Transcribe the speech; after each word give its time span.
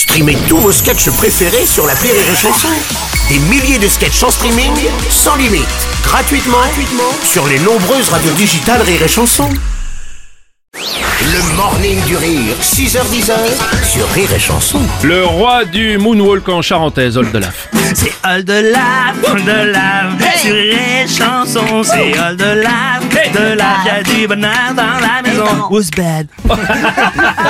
Streamez 0.00 0.38
tous 0.48 0.56
vos 0.56 0.72
sketchs 0.72 1.10
préférés 1.10 1.66
sur 1.66 1.86
la 1.86 1.92
Rire 1.92 2.14
et 2.14 2.34
Chanson. 2.34 2.68
Des 3.28 3.38
milliers 3.38 3.78
de 3.78 3.86
sketchs 3.86 4.22
en 4.22 4.30
streaming, 4.30 4.72
sans 5.10 5.36
limite, 5.36 5.68
gratuitement, 6.02 6.56
gratuitement 6.56 7.12
sur 7.22 7.46
les 7.46 7.58
nombreuses 7.58 8.08
radios 8.08 8.32
digitales 8.32 8.80
Rire 8.80 9.02
et 9.02 9.08
Chanson. 9.08 9.50
Le 10.72 11.54
morning 11.54 12.02
du 12.06 12.16
rire, 12.16 12.56
6h10 12.62 13.30
sur 13.84 14.08
Rire 14.12 14.32
et 14.34 14.38
Chanson. 14.38 14.80
Le 15.02 15.26
roi 15.26 15.66
du 15.66 15.98
moonwalk 15.98 16.48
en 16.48 16.62
charentaise, 16.62 17.18
Oldelaf. 17.18 17.68
C'est 17.94 18.14
all 18.22 18.42
de 18.42 18.72
lave, 18.72 19.44
de 19.44 19.70
lave, 19.70 20.14
sur 20.38 20.54
les 20.54 21.06
chansons, 21.06 21.82
c'est 21.82 22.16
all 22.16 22.38
de 22.38 22.44
lave, 22.44 23.06
de 23.34 23.54
lave, 23.54 23.84
y'a 23.84 24.02
du 24.02 24.26
bonheur 24.26 24.72
dans 24.74 24.98
la 24.98 25.20
maison. 25.22 25.68
Who's 25.68 25.90
bad? 25.90 26.26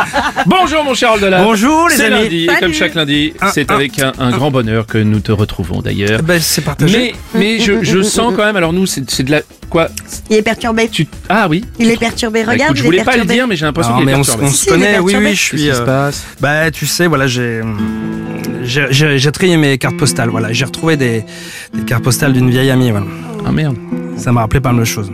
Bonjour 0.50 0.82
mon 0.84 0.94
cher 0.94 1.12
Oldelaf. 1.12 1.44
Bonjour, 1.44 1.88
les 1.88 1.94
C'est 1.96 2.06
amis. 2.06 2.22
lundi, 2.24 2.44
et 2.44 2.60
comme 2.60 2.72
chaque 2.72 2.94
lundi, 2.96 3.32
c'est 3.54 3.70
avec 3.70 4.00
un, 4.00 4.12
un 4.18 4.30
grand 4.32 4.50
bonheur 4.50 4.84
que 4.84 4.98
nous 4.98 5.20
te 5.20 5.30
retrouvons 5.30 5.80
d'ailleurs. 5.80 6.22
Ben, 6.24 6.40
c'est 6.40 6.62
partagé. 6.64 7.14
Mais, 7.34 7.38
mais 7.40 7.60
je, 7.60 7.84
je 7.84 8.02
sens 8.02 8.32
quand 8.36 8.44
même, 8.44 8.56
alors 8.56 8.72
nous, 8.72 8.84
c'est 8.86 9.08
c'est 9.08 9.22
de 9.22 9.30
la... 9.30 9.42
Quoi? 9.70 9.88
Il 10.28 10.36
est 10.36 10.42
perturbé. 10.42 10.88
tu, 10.88 11.06
Ah 11.28 11.46
oui 11.48 11.64
Il 11.78 11.88
est 11.88 11.96
perturbé. 11.96 12.42
Bah, 12.44 12.52
Regarde, 12.52 12.70
écoute, 12.76 12.76
je 12.78 12.82
il 12.82 12.86
est 12.86 12.88
voulais 12.88 13.04
pas 13.04 13.12
le 13.12 13.16
perturbé. 13.18 13.34
dire, 13.34 13.46
mais 13.46 13.54
j'ai 13.56 13.66
l'impression 13.66 13.92
Non, 13.92 13.98
qu'il 14.00 14.08
est 14.08 14.12
mais 14.12 14.18
on, 14.18 14.22
perturbé. 14.24 14.46
on 14.46 14.50
se 14.50 14.56
Si, 14.56 14.66
connaît, 14.68 14.98
oui, 14.98 15.12
perturbé. 15.12 15.26
oui, 15.26 15.34
je 15.36 15.40
suis. 15.40 15.56
Qu'est-ce 15.58 15.70
qui 15.70 15.76
se 15.76 15.82
euh, 15.82 15.86
passe? 15.86 16.24
Bah, 16.40 16.70
tu 16.72 16.86
sais, 16.86 17.06
voilà, 17.06 17.26
j'ai. 17.28 17.60
J'ai 18.64 18.86
j'ai- 18.90 19.18
j'ai 19.18 19.32
trié 19.32 19.56
mes 19.56 19.78
cartes 19.78 19.96
postales, 19.96 20.28
voilà. 20.30 20.52
J'ai 20.52 20.64
retrouvé 20.64 20.96
des, 20.96 21.24
des 21.72 21.82
cartes 21.86 22.02
postales 22.02 22.32
d'une 22.32 22.50
vieille 22.50 22.70
amie, 22.70 22.90
voilà. 22.90 23.06
Ah 23.46 23.52
merde. 23.52 23.76
Ça 24.16 24.32
m'a 24.32 24.40
rappelé 24.40 24.60
pas 24.60 24.72
mal 24.72 24.80
de 24.80 24.84
choses. 24.84 25.10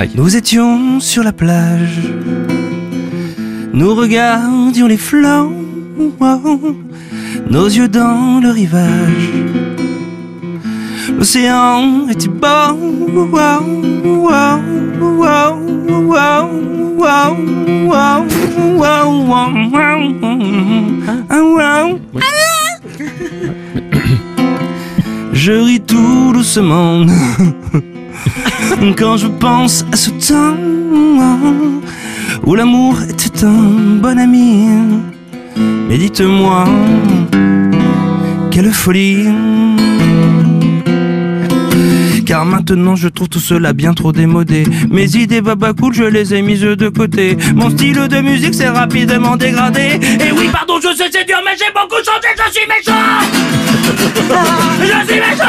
Aïe. 0.00 0.10
Nous 0.16 0.34
étions 0.36 0.98
sur 1.00 1.22
la 1.22 1.32
plage, 1.32 2.00
nous 3.74 3.94
regardions 3.94 4.86
les 4.86 4.96
flancs, 4.96 5.52
nos 7.50 7.66
yeux 7.66 7.88
dans 7.88 8.40
le 8.40 8.50
rivage. 8.50 9.30
L'océan 11.18 12.08
était 12.08 12.28
beau, 12.28 12.48
Je 25.32 25.52
ris 25.52 25.80
tout 25.80 26.32
doucement 26.32 27.04
quand 28.96 29.16
je 29.18 29.26
pense 29.26 29.84
à 29.92 29.96
ce 29.96 30.10
temps 30.10 30.56
où 32.46 32.54
l'amour 32.54 33.02
était 33.02 33.23
un 33.42 33.98
bon 34.00 34.18
ami. 34.18 34.68
Mais 35.88 35.98
dites-moi, 35.98 36.64
quelle 38.50 38.70
folie! 38.70 39.28
Car 42.26 42.46
maintenant 42.46 42.96
je 42.96 43.08
trouve 43.08 43.28
tout 43.28 43.40
cela 43.40 43.72
bien 43.74 43.92
trop 43.92 44.10
démodé. 44.12 44.64
Mes 44.90 45.16
idées 45.16 45.42
baba 45.42 45.74
cool 45.74 45.92
je 45.92 46.04
les 46.04 46.32
ai 46.32 46.40
mises 46.40 46.62
de 46.62 46.88
côté. 46.88 47.36
Mon 47.54 47.68
style 47.70 48.08
de 48.08 48.20
musique 48.20 48.54
s'est 48.54 48.70
rapidement 48.70 49.36
dégradé. 49.36 50.00
Et 50.20 50.32
oui 50.32 50.48
pardon 50.50 50.80
je 50.82 50.96
sais 50.96 51.10
c'est 51.12 51.26
dur 51.26 51.36
mais 51.44 51.52
j'ai 51.58 51.70
beaucoup 51.74 52.02
changé 52.02 52.28
Je 52.38 52.50
suis 52.50 52.66
méchant. 52.66 52.92
Je 54.80 54.86
suis 55.06 55.20
méchant. 55.20 55.44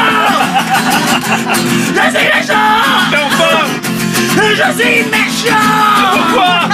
Je 1.94 2.02
suis 2.10 2.28
méchant. 2.34 2.76
Je 4.50 4.82
suis 4.82 5.04
méchant. 5.10 5.56
Pourquoi? 6.12 6.65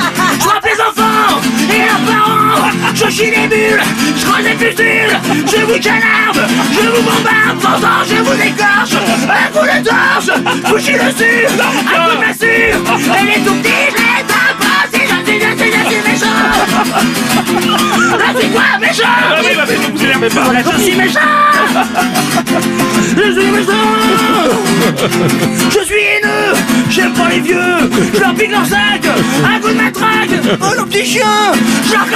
Je 3.55 4.25
creuse 4.25 4.45
des 4.45 4.55
pustules 4.55 5.12
Je 5.47 5.61
vous 5.67 5.78
canarde, 5.78 6.41
je 6.72 6.89
vous 6.89 7.03
bombarde 7.03 7.61
temps 7.61 8.03
je 8.09 8.17
vous 8.22 8.33
écorche, 8.33 8.94
un 8.94 9.48
coup 9.53 9.67
de 9.67 9.78
torche 9.86 10.31
Vous 10.69 10.78
chie 10.78 10.92
dessus, 10.92 11.47
un 11.47 11.56
coup 11.59 12.12
de 12.12 12.27
massue 12.27 12.47
Et 12.47 13.25
les 13.26 13.44
tout 13.44 13.54
petits 13.56 13.91
je 13.91 13.97
les 13.99 14.25
tape 14.26 14.56
pas 14.59 14.82
Si 14.91 15.00
je 15.03 15.16
suis, 15.28 15.38
suis, 15.38 15.71
je 15.71 15.82
suis 15.91 16.03
méchant 16.09 16.41
Je 18.09 18.41
suis 18.41 18.49
quoi 18.50 18.71
méchant 18.81 19.16
Je 19.97 20.82
suis 20.82 20.94
méchant 20.97 21.21
Je 23.16 23.26
suis 23.32 23.50
méchant 23.50 23.87
Je 25.71 25.81
suis 25.84 26.00
haineux 26.00 26.55
J'aime 26.88 27.12
pas 27.12 27.28
les 27.28 27.41
vieux 27.41 27.91
Je 28.15 28.21
leur 28.21 28.34
pique 28.34 28.50
leur 28.50 28.65
sac 28.65 29.03
Oh 30.60 30.72
le 30.78 30.84
petit 30.86 31.04
chien. 31.04 31.26
Casse 31.91 32.08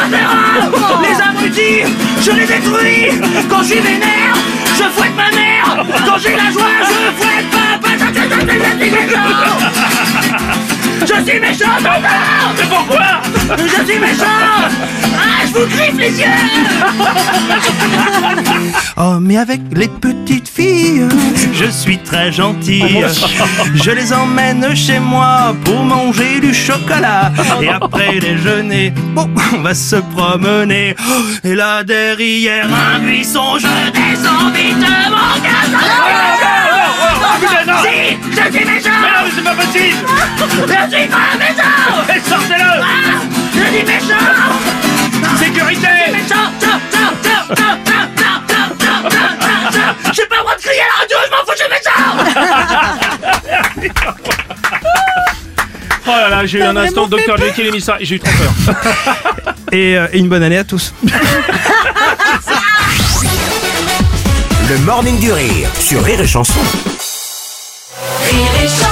les 1.02 1.20
abrutis 1.22 1.94
Je 2.22 2.30
les 2.32 2.46
détruis. 2.46 3.20
Quand 3.48 3.58
je 3.62 3.64
suis 3.68 3.80
vénère 3.80 4.34
Je 4.76 4.82
fouette 4.94 5.14
ma 5.16 5.30
mère. 5.36 5.86
Quand 6.06 6.18
j'ai 6.18 6.34
la 6.36 6.50
joie 6.50 6.64
Je 6.82 7.22
fouette 7.22 7.50
papa 7.50 7.88
Je 7.98 8.04
suis- 8.82 8.90
méchant 8.90 9.28
Je 11.00 11.30
suis 11.30 11.40
méchant 11.40 11.76
papa 11.82 12.08
Mais 12.58 12.64
pourquoi? 12.68 13.06
Je 13.58 13.84
suis 13.90 13.98
méchant. 13.98 14.24
Ah 15.18 15.44
je 15.46 15.52
vous 15.58 15.66
griffe 15.66 15.96
les 15.98 16.20
yeux 16.20 16.26
Oh, 18.98 19.18
mais 19.20 19.36
avec 19.36 19.60
les 19.72 19.88
petites 19.88 20.48
filles, 20.48 21.06
je 21.52 21.66
suis 21.66 21.98
très 21.98 22.32
gentil. 22.32 22.82
Je 23.74 23.90
les 23.90 24.10
emmène 24.10 24.74
chez 24.74 24.98
moi 24.98 25.54
pour 25.66 25.82
manger 25.84 26.40
du 26.40 26.54
chocolat. 26.54 27.30
Et 27.60 27.68
après 27.68 28.18
déjeuner, 28.18 28.94
bon, 29.14 29.28
on 29.52 29.60
va 29.60 29.74
se 29.74 29.96
promener. 29.96 30.96
Et 31.44 31.54
là 31.54 31.84
derrière 31.84 32.68
un 32.72 33.00
buisson, 33.00 33.58
je 33.58 33.66
descends 33.92 34.50
vite 34.52 34.86
mon 40.56 41.15
Oh 56.08 56.10
là 56.10 56.28
là, 56.28 56.46
j'ai 56.46 56.58
eu 56.58 56.62
un 56.62 56.76
instant 56.76 57.06
Dr 57.08 57.36
Jekyll 57.36 57.66
et 57.66 57.78
Hyde, 57.78 57.92
j'ai 58.00 58.14
eu 58.16 58.20
trop 58.20 58.30
peur. 58.64 58.74
Et, 59.72 59.98
euh, 59.98 60.06
et 60.12 60.18
une 60.20 60.28
bonne 60.28 60.44
année 60.44 60.58
à 60.58 60.64
tous. 60.64 60.94
Le 64.68 64.78
morning 64.84 65.18
du 65.18 65.32
rire 65.32 65.68
sur 65.80 66.02
Rire 66.04 66.20
et 66.20 66.26
Chanson. 66.26 66.60
Rire 68.30 68.46
et 68.62 68.68
chanson 68.68 68.85